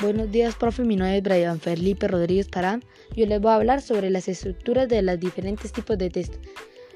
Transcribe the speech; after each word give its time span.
Buenos 0.00 0.30
días, 0.30 0.54
profe. 0.54 0.84
Mi 0.84 0.94
nombre 0.94 1.16
es 1.16 1.22
Brian 1.24 1.58
Felipe 1.58 2.06
Rodríguez 2.06 2.46
Parán. 2.46 2.84
Yo 3.16 3.26
les 3.26 3.40
voy 3.40 3.50
a 3.50 3.56
hablar 3.56 3.82
sobre 3.82 4.10
las 4.10 4.28
estructuras 4.28 4.88
de 4.88 5.02
los 5.02 5.18
diferentes 5.18 5.72
tipos 5.72 5.98
de 5.98 6.08
texto. 6.08 6.38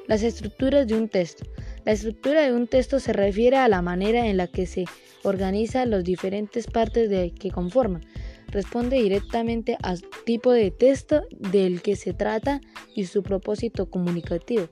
Las 0.07 0.23
estructuras 0.23 0.87
de 0.87 0.95
un 0.95 1.09
texto. 1.09 1.45
La 1.85 1.91
estructura 1.91 2.43
de 2.43 2.53
un 2.53 2.69
texto 2.69 3.01
se 3.01 3.13
refiere 3.13 3.57
a 3.57 3.67
la 3.67 3.83
manera 3.83 4.29
en 4.29 4.37
la 4.37 4.47
que 4.47 4.67
se 4.67 4.85
organizan 5.25 5.91
las 5.91 6.05
diferentes 6.05 6.69
partes 6.69 7.11
de 7.11 7.33
que 7.33 7.51
conforman. 7.51 8.07
Responde 8.47 9.03
directamente 9.03 9.77
al 9.83 10.01
tipo 10.25 10.53
de 10.53 10.71
texto 10.71 11.25
del 11.33 11.83
que 11.83 11.97
se 11.97 12.15
trata 12.15 12.61
y 12.95 13.07
su 13.07 13.25
propósito 13.25 13.91
comunicativo. 13.91 14.69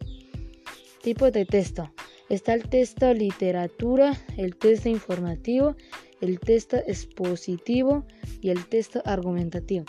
Tipos 1.02 1.32
de 1.32 1.46
texto. 1.46 1.92
Está 2.28 2.54
el 2.54 2.68
texto 2.68 3.12
literatura, 3.12 4.16
el 4.36 4.54
texto 4.54 4.88
informativo, 4.88 5.74
el 6.20 6.38
texto 6.38 6.76
expositivo 6.86 8.04
y 8.40 8.50
el 8.50 8.66
texto 8.66 9.02
argumentativo. 9.04 9.84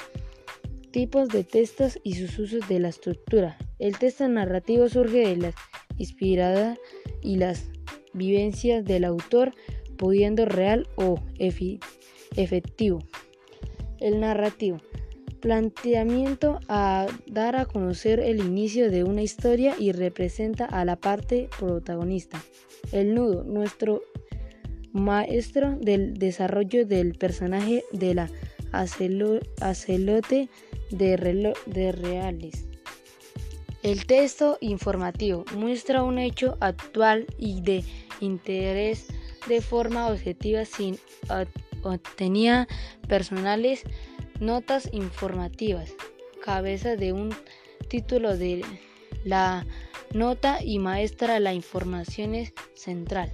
Tipos 0.91 1.29
de 1.29 1.43
textos 1.43 1.99
y 2.03 2.15
sus 2.15 2.37
usos 2.37 2.67
de 2.67 2.79
la 2.79 2.89
estructura. 2.89 3.57
El 3.79 3.97
texto 3.97 4.27
narrativo 4.27 4.89
surge 4.89 5.27
de 5.27 5.37
la 5.37 5.53
inspirada 5.97 6.77
y 7.21 7.37
las 7.37 7.65
vivencias 8.13 8.83
del 8.83 9.05
autor, 9.05 9.53
pudiendo 9.97 10.45
real 10.45 10.87
o 10.95 11.19
efectivo. 11.37 12.99
El 13.99 14.19
narrativo. 14.19 14.79
Planteamiento 15.39 16.59
a 16.67 17.07
dar 17.25 17.55
a 17.55 17.65
conocer 17.65 18.19
el 18.19 18.39
inicio 18.39 18.91
de 18.91 19.03
una 19.03 19.23
historia 19.23 19.75
y 19.79 19.91
representa 19.91 20.65
a 20.65 20.85
la 20.85 20.97
parte 20.97 21.49
protagonista. 21.57 22.43
El 22.91 23.15
nudo, 23.15 23.43
nuestro 23.43 24.01
maestro 24.93 25.77
del 25.79 26.15
desarrollo 26.15 26.85
del 26.85 27.15
personaje 27.15 27.83
de 27.91 28.13
la 28.13 28.29
acelote 28.71 30.49
de, 30.91 31.91
reales. 31.91 32.65
El 33.83 34.05
texto 34.05 34.57
informativo 34.61 35.45
muestra 35.55 36.03
un 36.03 36.19
hecho 36.19 36.57
actual 36.59 37.25
y 37.37 37.61
de 37.61 37.83
interés 38.19 39.07
de 39.47 39.61
forma 39.61 40.07
objetiva 40.07 40.65
sin 40.65 40.99
obtenía 41.83 42.67
personales 43.07 43.83
notas 44.39 44.89
informativas. 44.91 45.93
Cabeza 46.43 46.95
de 46.95 47.13
un 47.13 47.33
título 47.89 48.37
de 48.37 48.63
la 49.23 49.65
nota 50.13 50.63
y 50.63 50.79
maestra 50.79 51.39
la 51.39 51.53
información 51.53 52.33
central 52.75 53.31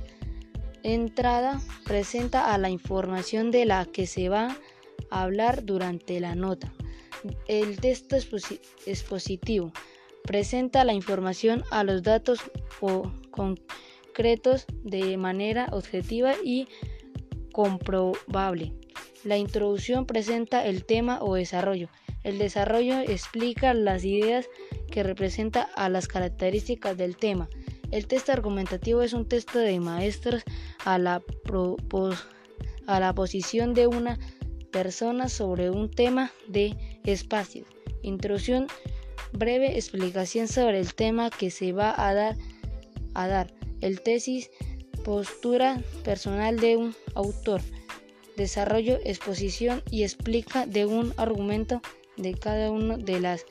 entrada 0.83 1.59
presenta 1.85 2.53
a 2.53 2.57
la 2.57 2.69
información 2.69 3.51
de 3.51 3.65
la 3.65 3.85
que 3.85 4.07
se 4.07 4.29
va 4.29 4.57
a 5.09 5.23
hablar 5.23 5.65
durante 5.65 6.19
la 6.19 6.35
nota. 6.35 6.73
El 7.47 7.79
texto 7.79 8.15
expositivo 8.85 9.71
presenta 10.23 10.83
la 10.83 10.93
información 10.93 11.63
a 11.71 11.83
los 11.83 12.03
datos 12.03 12.39
o 12.81 13.11
concretos 13.31 14.65
de 14.83 15.17
manera 15.17 15.67
objetiva 15.71 16.33
y 16.43 16.67
comprobable. 17.51 18.73
La 19.23 19.37
introducción 19.37 20.05
presenta 20.05 20.65
el 20.65 20.85
tema 20.85 21.19
o 21.21 21.35
desarrollo. 21.35 21.89
El 22.23 22.37
desarrollo 22.37 22.99
explica 22.99 23.73
las 23.73 24.03
ideas 24.03 24.47
que 24.91 25.03
representa 25.03 25.63
a 25.75 25.89
las 25.89 26.07
características 26.07 26.97
del 26.97 27.17
tema. 27.17 27.49
El 27.91 28.07
texto 28.07 28.31
argumentativo 28.31 29.01
es 29.01 29.13
un 29.13 29.25
texto 29.25 29.59
de 29.59 29.79
maestros 29.79 30.43
a 30.83 30.97
la, 30.97 31.23
a 32.85 32.99
la 32.99 33.15
posición 33.15 33.73
de 33.73 33.87
una 33.87 34.19
persona 34.71 35.29
sobre 35.29 35.69
un 35.69 35.89
tema 35.89 36.31
de 36.47 36.75
espacio. 37.05 37.65
Introducción, 38.01 38.67
breve 39.31 39.75
explicación 39.75 40.47
sobre 40.47 40.79
el 40.79 40.93
tema 40.93 41.29
que 41.29 41.49
se 41.49 41.71
va 41.71 41.93
a 41.97 42.13
dar. 42.13 42.35
A 43.13 43.27
dar. 43.27 43.53
El 43.81 44.01
tesis, 44.01 44.49
postura 45.03 45.81
personal 46.03 46.59
de 46.59 46.77
un 46.77 46.95
autor. 47.15 47.61
Desarrollo, 48.35 48.99
exposición 49.03 49.81
y 49.89 50.03
explica 50.03 50.65
de 50.65 50.85
un 50.85 51.13
argumento 51.17 51.81
de 52.17 52.33
cada 52.33 52.69
una 52.69 52.97
de 52.97 53.19
las 53.19 53.45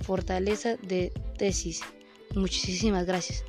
fortalezas 0.00 0.78
de 0.82 1.12
tesis. 1.36 1.82
Muchísimas 2.34 3.06
gracias. 3.06 3.44